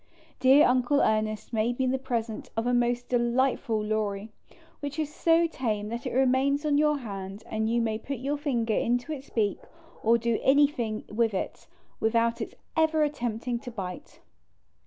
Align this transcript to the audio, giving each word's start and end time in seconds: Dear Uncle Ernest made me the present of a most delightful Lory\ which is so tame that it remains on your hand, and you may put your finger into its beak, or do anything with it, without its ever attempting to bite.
Dear 0.39 0.65
Uncle 0.65 0.99
Ernest 1.01 1.53
made 1.53 1.77
me 1.77 1.85
the 1.85 1.99
present 1.99 2.49
of 2.57 2.65
a 2.65 2.73
most 2.73 3.07
delightful 3.07 3.83
Lory\ 3.83 4.31
which 4.79 4.97
is 4.97 5.13
so 5.13 5.45
tame 5.45 5.89
that 5.89 6.07
it 6.07 6.11
remains 6.13 6.65
on 6.65 6.79
your 6.79 6.97
hand, 6.97 7.43
and 7.45 7.69
you 7.69 7.81
may 7.83 7.99
put 7.99 8.17
your 8.17 8.37
finger 8.37 8.73
into 8.73 9.11
its 9.11 9.29
beak, 9.29 9.59
or 10.01 10.17
do 10.17 10.39
anything 10.41 11.03
with 11.09 11.35
it, 11.35 11.67
without 11.99 12.41
its 12.41 12.55
ever 12.75 13.03
attempting 13.03 13.59
to 13.59 13.69
bite. 13.69 14.21